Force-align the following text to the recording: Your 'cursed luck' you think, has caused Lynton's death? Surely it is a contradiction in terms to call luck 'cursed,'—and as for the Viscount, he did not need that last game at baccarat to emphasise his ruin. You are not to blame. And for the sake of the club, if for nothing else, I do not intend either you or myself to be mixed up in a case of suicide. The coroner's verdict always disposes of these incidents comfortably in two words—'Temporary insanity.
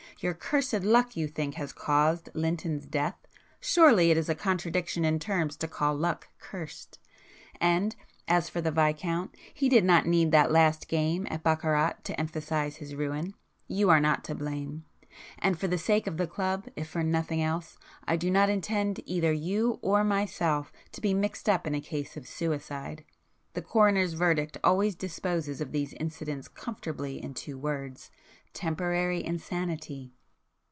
Your 0.19 0.35
'cursed 0.35 0.83
luck' 0.83 1.17
you 1.17 1.27
think, 1.27 1.55
has 1.55 1.73
caused 1.73 2.29
Lynton's 2.35 2.85
death? 2.85 3.15
Surely 3.59 4.11
it 4.11 4.17
is 4.17 4.29
a 4.29 4.35
contradiction 4.35 5.03
in 5.03 5.17
terms 5.17 5.55
to 5.57 5.67
call 5.67 5.95
luck 5.95 6.27
'cursed,'—and 6.37 7.95
as 8.27 8.47
for 8.47 8.61
the 8.61 8.69
Viscount, 8.69 9.33
he 9.51 9.67
did 9.67 9.83
not 9.83 10.05
need 10.05 10.29
that 10.29 10.51
last 10.51 10.87
game 10.87 11.25
at 11.31 11.41
baccarat 11.41 11.93
to 12.03 12.19
emphasise 12.19 12.75
his 12.75 12.93
ruin. 12.93 13.33
You 13.67 13.89
are 13.89 13.99
not 13.99 14.23
to 14.25 14.35
blame. 14.35 14.85
And 15.39 15.57
for 15.59 15.67
the 15.67 15.79
sake 15.79 16.05
of 16.05 16.17
the 16.17 16.27
club, 16.27 16.67
if 16.75 16.87
for 16.87 17.01
nothing 17.01 17.41
else, 17.41 17.79
I 18.05 18.15
do 18.15 18.29
not 18.29 18.47
intend 18.47 19.01
either 19.07 19.33
you 19.33 19.79
or 19.81 20.03
myself 20.03 20.71
to 20.91 21.01
be 21.01 21.15
mixed 21.15 21.49
up 21.49 21.65
in 21.65 21.73
a 21.73 21.81
case 21.81 22.15
of 22.15 22.27
suicide. 22.27 23.05
The 23.53 23.63
coroner's 23.63 24.13
verdict 24.13 24.59
always 24.63 24.95
disposes 24.95 25.59
of 25.59 25.71
these 25.73 25.93
incidents 25.93 26.47
comfortably 26.47 27.21
in 27.21 27.33
two 27.33 27.57
words—'Temporary 27.57 29.25
insanity. 29.25 30.13